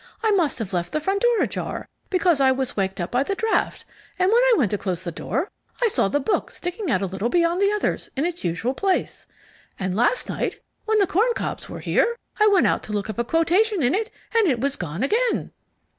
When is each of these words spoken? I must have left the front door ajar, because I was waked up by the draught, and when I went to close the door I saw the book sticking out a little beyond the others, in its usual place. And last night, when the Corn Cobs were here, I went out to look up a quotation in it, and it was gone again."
I 0.23 0.31
must 0.31 0.57
have 0.57 0.73
left 0.73 0.93
the 0.93 0.99
front 0.99 1.21
door 1.21 1.41
ajar, 1.41 1.85
because 2.09 2.41
I 2.41 2.51
was 2.51 2.75
waked 2.75 2.99
up 2.99 3.11
by 3.11 3.21
the 3.21 3.35
draught, 3.35 3.85
and 4.17 4.29
when 4.29 4.41
I 4.45 4.53
went 4.57 4.71
to 4.71 4.77
close 4.79 5.03
the 5.03 5.11
door 5.11 5.47
I 5.79 5.89
saw 5.89 6.07
the 6.07 6.19
book 6.19 6.49
sticking 6.49 6.89
out 6.89 7.03
a 7.03 7.05
little 7.05 7.29
beyond 7.29 7.61
the 7.61 7.71
others, 7.71 8.09
in 8.17 8.25
its 8.25 8.43
usual 8.43 8.73
place. 8.73 9.27
And 9.77 9.95
last 9.95 10.27
night, 10.27 10.59
when 10.85 10.97
the 10.97 11.05
Corn 11.05 11.31
Cobs 11.35 11.69
were 11.69 11.81
here, 11.81 12.17
I 12.39 12.47
went 12.47 12.65
out 12.65 12.81
to 12.85 12.93
look 12.93 13.11
up 13.11 13.19
a 13.19 13.23
quotation 13.23 13.83
in 13.83 13.93
it, 13.93 14.09
and 14.35 14.47
it 14.47 14.59
was 14.59 14.75
gone 14.75 15.03
again." 15.03 15.51